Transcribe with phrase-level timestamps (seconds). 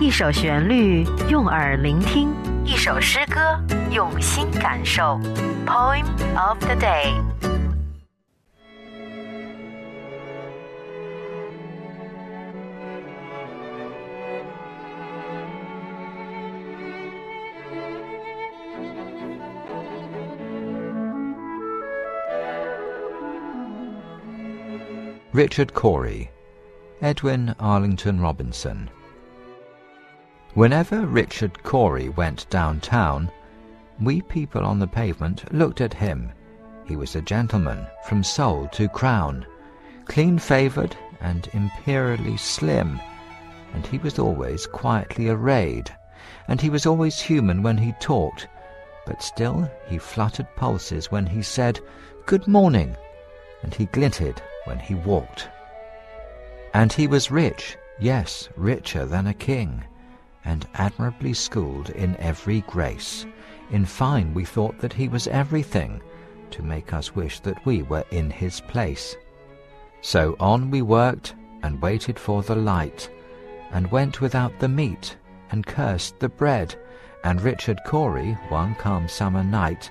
[0.00, 2.28] 一首旋律，用耳聆听；
[2.64, 5.20] 一首诗歌，用心感受。
[5.66, 6.04] Poem
[6.36, 7.12] of the day.
[25.34, 26.30] Richard Cory,
[27.00, 28.88] Edwin Arlington Robinson.
[30.58, 33.30] Whenever Richard Cory went downtown,
[34.00, 36.32] we people on the pavement looked at him.
[36.84, 39.46] He was a gentleman from sole to crown,
[40.06, 43.00] clean favoured and imperially slim,
[43.72, 45.94] and he was always quietly arrayed,
[46.48, 48.48] and he was always human when he talked,
[49.06, 51.78] but still he fluttered pulses when he said,
[52.26, 52.96] Good morning,
[53.62, 55.48] and he glinted when he walked.
[56.74, 59.84] And he was rich, yes, richer than a king,
[60.44, 63.26] and admirably schooled in every grace.
[63.70, 66.00] In fine, we thought that he was everything,
[66.50, 69.16] to make us wish that we were in his place.
[70.00, 73.10] So on we worked, and waited for the light,
[73.72, 75.16] and went without the meat,
[75.50, 76.74] and cursed the bread,
[77.24, 79.90] and Richard Cory, one calm summer night,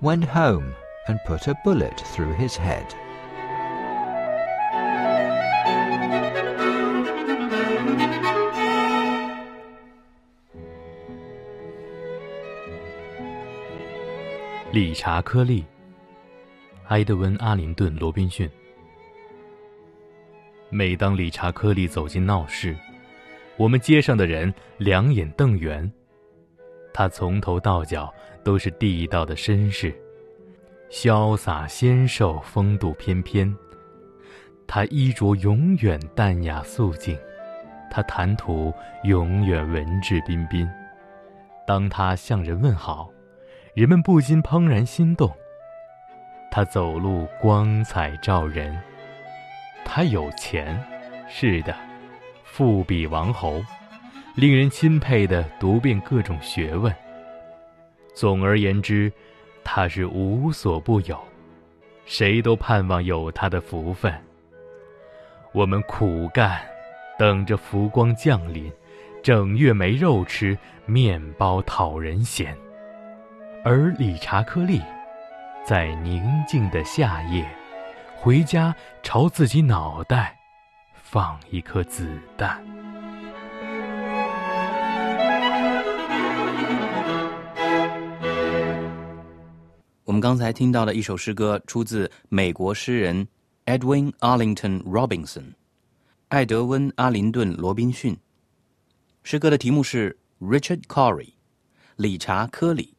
[0.00, 0.74] went home
[1.08, 2.94] and put a bullet through his head.
[14.76, 15.64] 理查·科利、
[16.88, 18.46] 埃德温·阿灵顿·罗宾逊。
[20.68, 22.76] 每当理查·科利走进闹市，
[23.56, 25.90] 我们街上的人两眼瞪圆。
[26.92, 28.12] 他从头到脚
[28.44, 29.94] 都是地道的绅士，
[30.90, 33.56] 潇洒纤瘦，风度翩翩。
[34.66, 37.18] 他衣着永远淡雅素净，
[37.90, 38.70] 他谈吐
[39.04, 40.68] 永远文质彬彬。
[41.66, 43.10] 当他向人问好。
[43.76, 45.30] 人们不禁怦然心动。
[46.50, 48.74] 他走路光彩照人。
[49.84, 50.82] 他有钱，
[51.28, 51.76] 是的，
[52.42, 53.62] 富比王侯，
[54.34, 56.90] 令人钦佩的读遍各种学问。
[58.14, 59.12] 总而言之，
[59.62, 61.22] 他是无所不有，
[62.06, 64.10] 谁都盼望有他的福分。
[65.52, 66.58] 我们苦干，
[67.18, 68.72] 等着福光降临，
[69.22, 70.56] 整月没肉吃，
[70.86, 72.56] 面包讨人嫌。
[73.68, 74.80] 而理查·克利，
[75.66, 77.44] 在宁静的夏夜，
[78.14, 78.72] 回家
[79.02, 80.38] 朝自己脑袋
[80.94, 82.64] 放一颗子弹。
[90.04, 93.26] 我们刚才听到的一首诗歌，出自美国诗人
[93.64, 95.54] Edwin Arlington Robinson，
[96.28, 98.16] 艾德温·阿林顿·罗宾逊。
[99.24, 101.32] 诗歌的题目是 Richard Corey，
[101.96, 102.95] 理查·科里。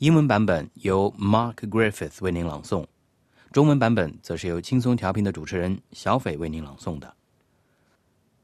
[0.00, 2.84] 英文版本由 Mark Griffith 为您朗诵，
[3.52, 7.14] 中文版本则是由轻松调频的主持人小斐为您朗诵的。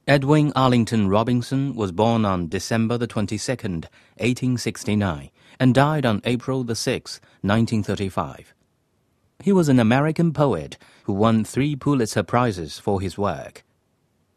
[0.07, 3.85] Edwin Arlington Robinson was born on December the 22nd,
[4.17, 8.55] 1869, and died on April the 6th, 1935.
[9.45, 13.63] He was an American poet who won three Pulitzer Prizes for his work.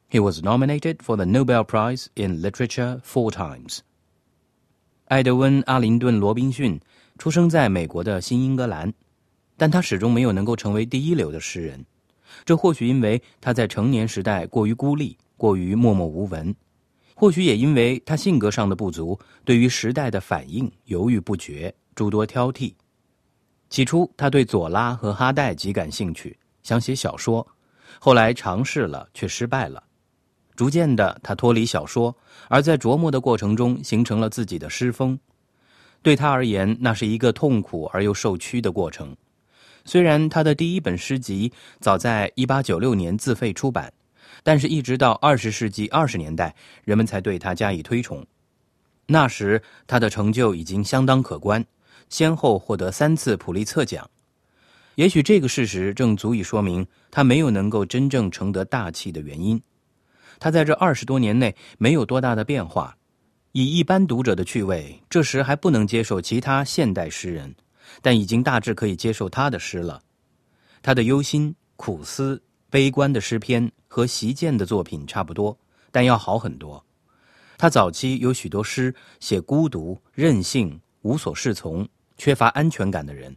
[0.07, 3.81] He was nominated for the Nobel Prize in Literature four times.
[5.07, 6.79] 艾德温·阿林顿·罗宾逊
[7.20, 8.91] 出生在美国的新英格兰，
[9.58, 11.84] 但他始终没有能够成为第一流的诗人。
[12.47, 16.50] 这或许因为他在成年时代过于孤立，过于默默无闻；
[17.14, 22.72] 或许也因为他性格上的不足，对于时代的反应犹豫不决，诸多挑剔。
[23.69, 27.46] 起初，他对左拉和哈代极感兴趣，想写小说。
[27.99, 29.84] 后来尝试了，却失败了。
[30.56, 32.17] 逐渐的，他脱离小说，
[32.49, 35.19] 而在琢磨的过程中，形成了自己的诗风。
[36.02, 39.17] 对他而言，那是一个痛苦而又受屈的过程。
[39.85, 43.93] 虽然他的第一本诗集早在1896年自费出版，
[44.43, 46.55] 但是一直到20世纪20年代，
[46.85, 48.25] 人们才对他加以推崇。
[49.06, 51.64] 那时他的成就已经相当可观，
[52.08, 54.08] 先后获得三次普利策奖。
[54.94, 59.61] 也许这个事实正足以说明他没有能够真正承得大器的原因。
[60.38, 62.96] 他在这二十多年内没有多大的变化。
[63.52, 67.52] 以一般读者的趣味，这时还不能接受其他现代诗人，
[68.00, 70.00] 但已经大致可以接受他的诗了。
[70.81, 75.58] 他的忧心、苦思、悲观的诗篇和席建的作品差不多，
[75.91, 76.85] 但要好很多。
[77.58, 81.87] 他早期有许多诗写孤独、任性、无所适从、
[82.17, 83.37] 缺乏安全感的人，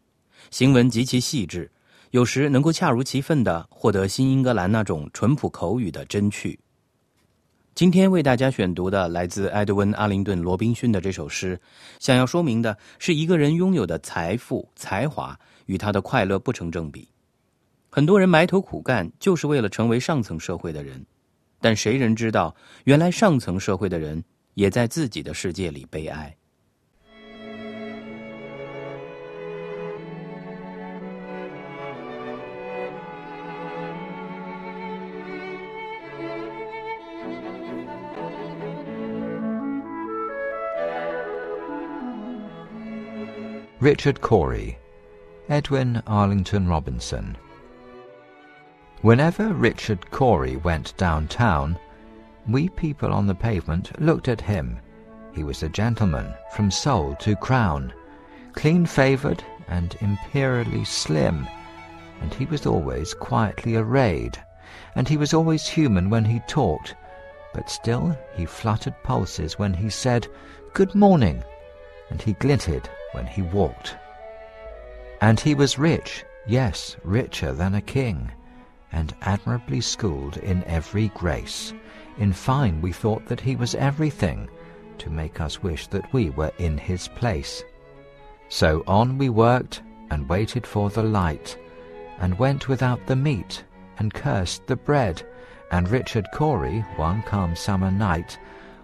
[0.51, 1.71] 行文极其细致，
[2.11, 6.59] 有时能够恰如其分地获得新英格兰那种淳朴口语的真趣。
[7.75, 11.59] 今天为大家选读的来自埃德温·阿灵顿·罗宾逊的这首诗，
[11.99, 17.09] 想要说明的是一个人拥有的财富、才华与他的快乐不成正比。
[17.89, 21.03] 很多人埋头苦干，就是为了成为上层社会的人。
[21.59, 24.23] 但谁人知道，原来上层社会的人
[24.53, 26.35] 也在自己的世界里悲哀。
[43.83, 44.79] Richard Cory,
[45.49, 47.35] Edwin Arlington Robinson.
[49.01, 51.77] Whenever Richard Cory went downtown,
[52.47, 54.79] we people on the pavement looked at him.
[55.33, 57.91] He was a gentleman from sole to crown,
[58.53, 61.45] clean favoured and imperially slim,
[62.21, 64.41] and he was always quietly arrayed,
[64.95, 66.95] and he was always human when he talked,
[67.53, 70.25] but still he fluttered pulses when he said,
[70.73, 71.43] Good morning,
[72.09, 73.95] and he glinted when he walked.
[75.21, 78.31] And he was rich, yes, richer than a king
[78.93, 81.73] and admirably schooled in every grace.
[82.19, 84.47] In fine, we thought that he was everything,
[84.99, 87.63] to make us wish that we were in his place.
[88.49, 89.81] So on we worked,
[90.11, 91.57] and waited for the light,
[92.19, 93.63] and went without the meat,
[93.97, 95.23] and cursed the bread,
[95.71, 98.37] and Richard Cory, one calm summer night,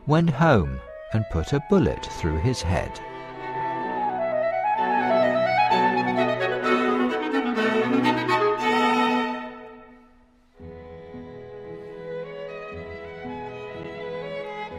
[0.08, 0.80] went home
[1.14, 3.00] and put a bullet through his head.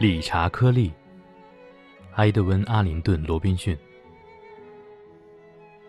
[0.01, 0.91] 理查·科利、
[2.15, 3.77] 埃德温·阿灵顿·罗宾逊。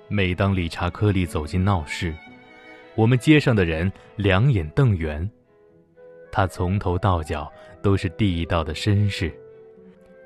[0.07, 2.15] 每当理查·科利走进闹市，
[2.95, 5.27] 我们街上的人两眼瞪圆。
[6.31, 7.51] 他从头到脚
[7.81, 9.33] 都是地道的绅士，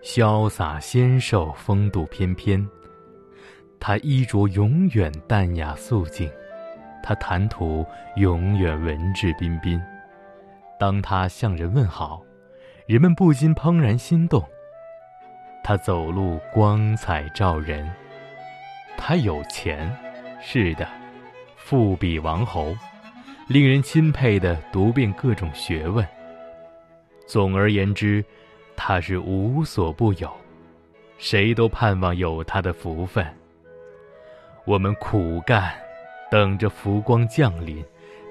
[0.02, 2.68] 潇洒纤瘦，风度翩翩。
[3.78, 6.28] 他衣着永远淡雅素净，
[7.04, 7.86] 他谈吐
[8.16, 9.80] 永远文质彬彬。
[10.76, 12.25] 当他向人问好。
[12.86, 14.44] 人们不禁怦然心动。
[15.64, 17.90] 他走路光彩照人。
[18.96, 19.92] 他有钱，
[20.40, 20.86] 是的，
[21.56, 22.76] 富比王侯，
[23.48, 26.06] 令人钦佩的读遍各种学问。
[27.26, 28.24] 总而言之，
[28.76, 30.30] 他是无所不有，
[31.18, 33.26] 谁都盼望有他的福分。
[34.64, 35.74] 我们苦干，
[36.30, 37.84] 等着福光降临，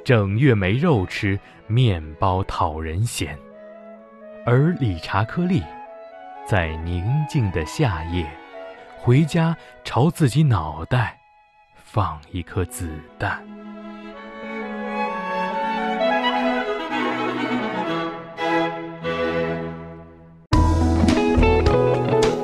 [0.06, 1.38] 整月没肉吃，
[1.68, 3.38] 面包讨人嫌。
[4.48, 5.64] 而理查·克利，
[6.48, 8.24] 在宁静的夏夜，
[8.96, 11.18] 回家朝自己脑袋
[11.84, 12.88] 放一颗子
[13.18, 13.44] 弹。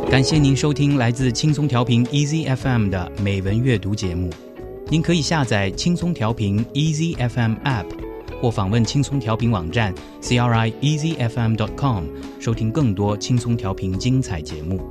[0.10, 4.32] 感谢您收听来自轻松调频 Easy FM 的美文阅读节目。
[4.88, 8.11] 您可以下载轻松调频 Easy FM App。
[8.42, 12.04] 或访问轻松调频网站 c r i e z f m dot com
[12.40, 14.82] 收听更多轻松调频精彩节目。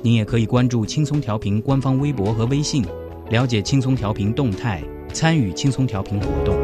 [0.00, 2.84] 您也可以关注轻松调频官方微博和微信，
[3.28, 4.80] 了解轻松调频动态，
[5.12, 6.59] 参与轻松调频活动。